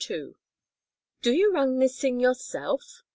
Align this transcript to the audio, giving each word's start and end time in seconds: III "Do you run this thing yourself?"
III 0.09 0.33
"Do 1.21 1.31
you 1.31 1.53
run 1.53 1.77
this 1.77 1.99
thing 1.99 2.19
yourself?" 2.19 3.03